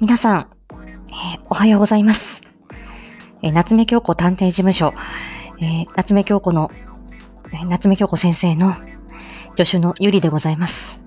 [0.00, 2.40] 皆さん、えー、おはようございます。
[3.42, 4.94] えー、夏目京子探偵事務所、
[5.60, 6.72] えー、夏目京子の、
[7.52, 8.74] え、夏目京子先生の
[9.56, 10.98] 助手のゆりでございます。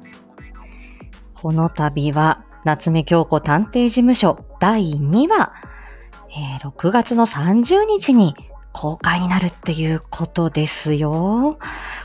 [1.33, 5.52] この度は、夏目京子探偵事務所第2話、
[6.29, 8.33] え、6月の30日に
[8.75, 11.57] 公開になるっていうことですよ。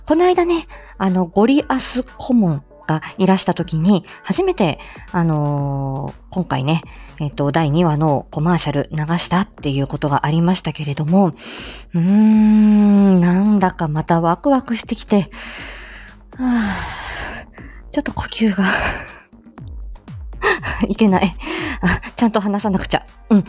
[0.06, 4.78] この間ね、あの、ゴリアスコモンがいらした時に、初めて、
[5.10, 6.82] あのー、今回ね、
[7.18, 11.34] えっ、と、第2話のコマーシャル流したっていうことがありましたけれども、
[11.92, 15.32] うーん、なんだかまたワクワクしてきて、
[16.36, 18.72] はぁ、ちょっと呼吸が
[20.88, 21.34] いけない。
[22.16, 23.04] ちゃんと話さなくちゃ。
[23.30, 23.44] うん。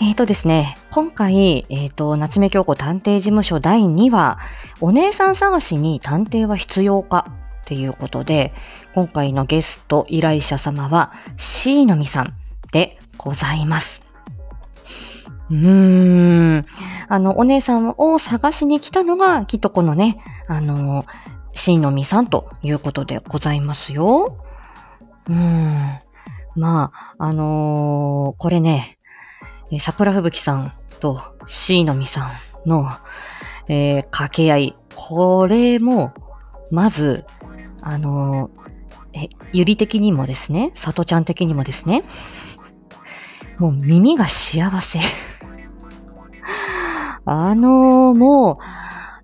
[0.00, 4.38] えっ、ー、とですね、今回、えっ、ー、と、夏目京子探偵事務所第2話、
[4.80, 7.26] お姉さん探しに探偵は必要か
[7.62, 8.52] っていうことで、
[8.94, 12.34] 今回のゲスト依頼者様は C のみさん
[12.72, 14.00] でございます。
[15.50, 16.66] うーん。
[17.08, 21.06] あの、お姉さんを探しに来たのが、きっとこのね、あの、
[21.54, 24.38] C のみさんということでございますよ。
[25.28, 25.98] うーん。
[26.58, 28.98] まあ、あのー、これね、
[29.80, 32.32] 桜吹雪さんと C のみさ
[32.64, 32.90] んの、
[33.68, 34.76] えー、掛け合い。
[34.96, 36.12] これも、
[36.72, 37.24] まず、
[37.80, 42.04] あのー、え、ゆり的にもですね、さとちゃん的にもですね、
[43.58, 44.98] もう耳が幸せ。
[47.24, 48.58] あのー、も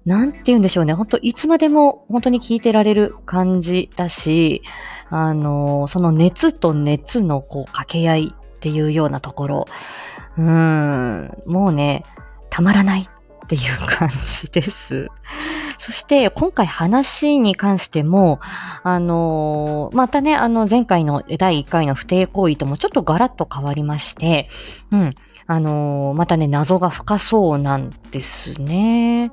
[0.06, 0.92] う、なんて言うんでしょうね。
[0.92, 4.62] ほんと、いつまでも本当に聞いてられる感じだし、
[5.10, 9.64] あの、その熱と熱のこう掛け合いっていうようなところ、
[10.36, 12.04] うん、もうね、
[12.50, 13.08] たまらない
[13.44, 15.08] っていう感じです。
[15.78, 18.40] そして、今回話に関しても、
[18.82, 24.48] あのー、またね、あの、前回の第1回の不定行為ともちょっとガラッと変わりまして、
[24.90, 25.14] うん、
[25.46, 29.30] あのー、またね、謎が深そうなんですね。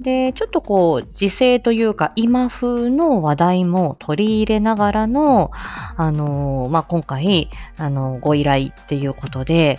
[0.00, 5.52] で、ちょっとこう、時勢というか、今風の話題も取り入れながらの、
[5.96, 9.78] あのー、まあ、今回、あのご依頼っていうことで、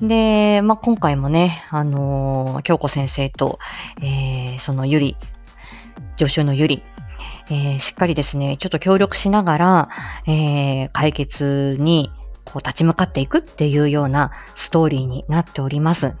[0.00, 3.58] で、まあ、今回もね、あの京子先生と、
[4.02, 5.16] えー、そのゆり
[6.18, 6.82] 助手のゆり、
[7.50, 9.88] えー、しっかりですね、ちょっと協力しながら、
[10.26, 12.10] えー、解決に
[12.44, 16.14] こう立ち向かっていくっていうようなストーリーになっております。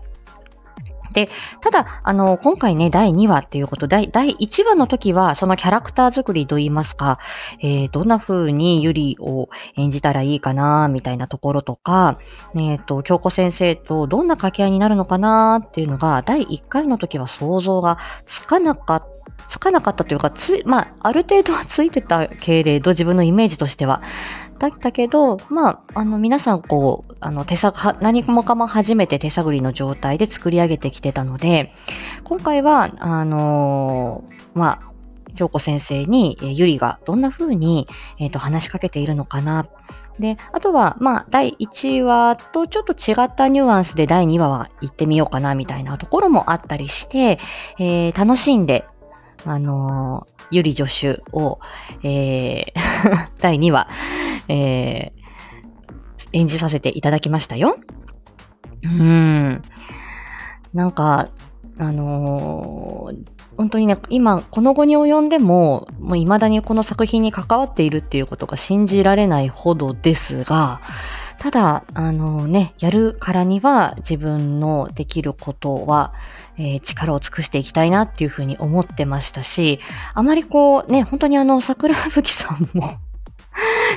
[1.14, 1.28] で、
[1.60, 7.20] ただ、あの、今回ね、第2話っていうこと、第、第1話の時は、そのキャラクター作りと言いますか、
[7.62, 12.18] えー、どんな風にゆりを演じたらいいかな、みたいなところとか、
[12.56, 19.14] えっ、ー、と、京子先生とどんな掛け合いになるのかな、っていうのが、第1回の時は想像がつかなかった、
[19.48, 24.02] つかなかったというか、つ、まあ、ある程度はついてたけれど、自分のイメージとしては。
[24.58, 31.72] だったけど、まあ、あの、皆さんこう、あの、手探、何もかも初めて手探りの状態で作り上げてきてたので、
[32.24, 34.94] 今回は、あのー、まあ、
[35.34, 37.88] 京子先生に、えゆりがどんな風に、
[38.20, 39.66] えっ、ー、と、話しかけているのかな。
[40.18, 47.38] で、あとは、まあ、第1話とちょっと違ったニュアンスで第2話は行ってみようかな、みたいなところもあったりして、
[47.78, 48.84] えー、楽しんで、
[49.44, 51.58] あの、ゆり助手を、
[52.02, 53.88] えー、 第2話、
[54.48, 57.76] えー、演じさせていただきましたよ。
[58.82, 59.62] うん。
[60.72, 61.28] なんか、
[61.78, 70.80] あのー、本当にね、今、この後に及んでも、もう未だにこの作品に関わっているっていうことが信じられないほどですが、
[71.38, 76.12] ただ、あのね、やるからには自分のできることは、
[76.56, 79.80] えー、力を尽くしていきたいなっていうふうに思ってましたし、
[80.14, 82.98] あまりこうね、本当にあの、桜吹さんも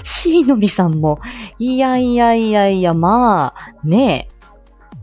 [0.03, 1.19] しーのびさんも、
[1.59, 4.47] いやいやいやいや、まあ、ねえ、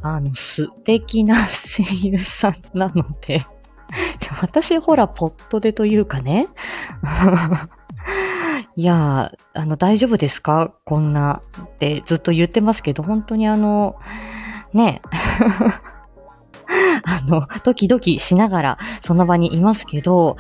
[0.03, 3.47] あの、素敵な声優さんなのでで
[4.41, 6.49] 私ほら、ポットでというかね。
[8.77, 10.73] いやあの、大丈夫ですか？
[10.85, 13.97] こんなってずっと言ってますけど、本当にあの、
[14.73, 15.01] ね
[17.05, 20.37] あの、ドキドキしながらその場にいますけど、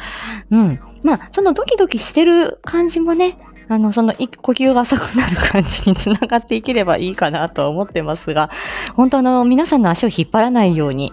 [0.50, 0.80] うん。
[1.02, 3.38] まあ、そのドキドキしてる感じもね、
[3.68, 8.50] あの、その、呼吸が浅くなる感じにつながっていければいいかなとは思ってますが、
[8.94, 11.12] 本当あの、皆さんの足を引っ張らないように、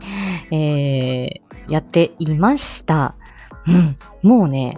[0.51, 3.15] えー、やっていました。
[3.67, 3.97] うん。
[4.23, 4.77] もうね、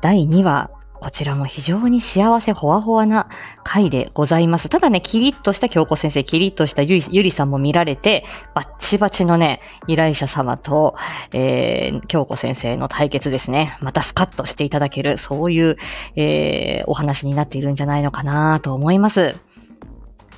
[0.00, 0.70] 第2話、
[1.02, 3.28] こちらも非常に幸せほわほわな
[3.64, 4.68] 回でございます。
[4.68, 10.94] ただね、キリッとした京子先生、キリッとしたゆりさんも見られて、バッチバチのね、依頼者様と、
[11.32, 13.76] えー、京子先生の対決ですね。
[13.80, 15.76] またスカッとしていただける、そういう、
[16.14, 19.36] えー、お話になっているんじゃないのかなと思います。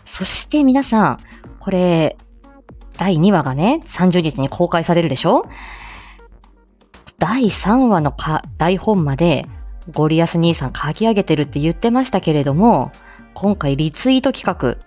[0.06, 1.19] そして皆さん、
[1.61, 2.16] これ、
[2.96, 5.44] 第2話がね、30日に公開されるでしょ？
[7.19, 9.46] 第3話のか台本まで
[9.93, 12.93] ゴリアス兄さん書き上げてるって言ってましたけれども、
[13.35, 14.79] 今回リツイート企画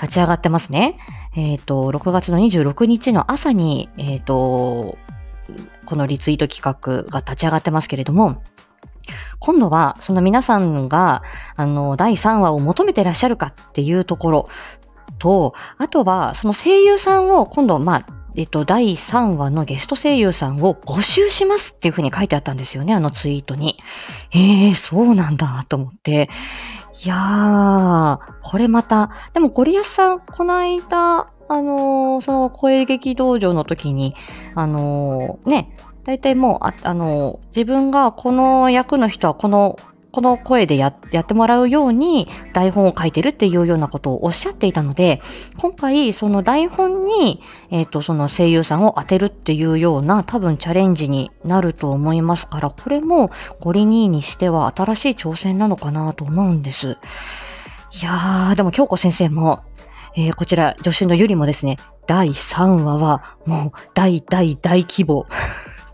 [0.00, 0.98] 立ち上がってますね。
[1.36, 4.96] えっ、ー、と、6月の26日の朝に、えっ、ー、と、
[5.84, 8.42] このリツイート企画が立ち上がってますけれども、
[9.38, 11.22] 今度は、その皆さんが、
[11.56, 14.48] あの、第3話を求めてらっしゃるかっていうところ
[15.18, 23.80] と、あとは、その声優さんを今度、まあ、えっと、第3話のゲスト声優さんを募集しますっていうふうに書いてあったんですよね、あのツイートに。
[24.32, 26.30] ええー、そうなんだと思って。
[27.04, 34.14] いやー、これまた、でもゴリアスさん、この間、あのー、その声劇道場の時に、
[34.54, 35.74] あのー、ね、
[36.04, 39.74] 大体もう、あ、あのー、自分がこの役の人はこの
[40.18, 45.22] この声でややってもらうように台本を書いてるっていうようなことをおっしゃっていたので、
[45.58, 53.30] 今回その台本に、えっ、ー、と、その声優さんを当てるっていうような多分チャレンジになると思いますから、これも
[53.60, 56.96] ゴリニーにしては新しい挑戦なのかなと思うんです。
[57.92, 59.62] いやー、でも京子先生も、
[60.16, 61.76] えー、こちら助手のゆりもですね、
[62.08, 65.26] 第3話はもう大大大規模。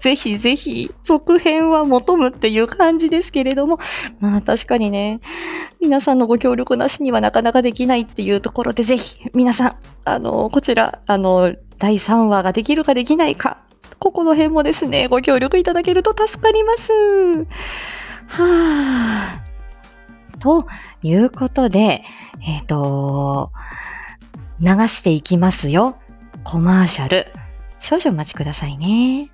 [0.04, 3.78] ぜひぜひ続編は求むっていう感じですけれども、
[4.20, 5.22] まあ確かにね、
[5.80, 13.62] 皆さんのご協力なしにはなかなかできないっていうところで、ぜひ皆さん、あの、こちら、あの、第3話ができるかできないか、
[13.98, 16.92] ここの辺もですね、ご協力いただけると助かります。
[18.26, 20.38] はぁ。
[20.38, 20.66] と
[21.02, 22.02] いうことで、
[22.46, 23.52] えっ、ー、と、
[24.60, 25.96] 流していきますよ。
[26.42, 27.26] コマーシャル。
[27.80, 29.30] 少々お待ちくださいね。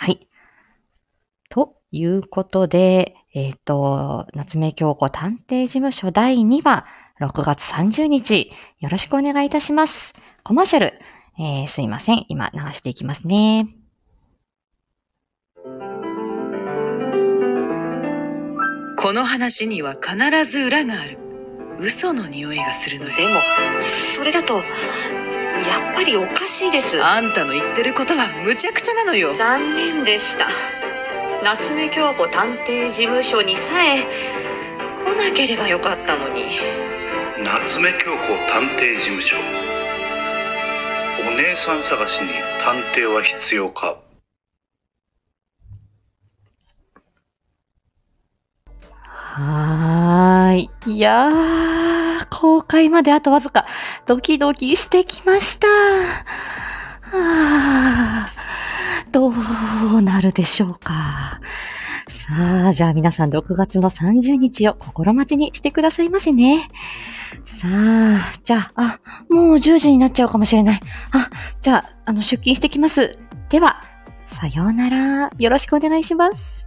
[0.00, 0.28] はい。
[1.50, 6.86] ということで、えっ、ー、と、夏目京子探偵事務所第2話、
[7.20, 10.12] 6月30日、よろしくお願いいたします。
[10.44, 11.00] コマーシャル、
[11.36, 12.26] えー、すいません。
[12.28, 13.66] 今流していきますね。
[18.96, 21.18] この話には必ず裏がある。
[21.80, 23.16] 嘘の匂いがするのよ。
[23.16, 23.40] でも、
[23.80, 24.62] それだと、
[25.58, 27.02] やっぱりおかしいです。
[27.02, 29.34] あんたの言ってることは無茶苦茶なのよ。
[29.34, 30.48] 残念でした。
[31.42, 34.04] 夏目京子探偵事務所にさえ来
[35.30, 36.46] なければよかったのに。
[37.44, 39.36] 夏目京子探偵事務所。
[41.20, 42.30] お姉さん探しに
[42.64, 43.98] 探偵は必要か？
[49.10, 50.70] はーい。
[50.86, 51.77] いやー。
[52.38, 53.66] 公開まであとわずか、
[54.06, 55.66] ドキドキしてきました。
[55.66, 58.32] はあ、
[59.10, 61.40] どうなるでしょうか。
[62.08, 66.68] さあ、じゃあ皆さん6月の30日を心待ちにしてくださいませね。
[67.44, 70.80] さあ、じゃあ、あ、もう10時になっちゃうかもしれない。
[71.10, 71.30] あ、
[71.60, 73.18] じゃあ、あの、出勤してきます。
[73.50, 73.80] では、
[74.40, 75.32] さようなら。
[75.36, 76.57] よろしくお願いします。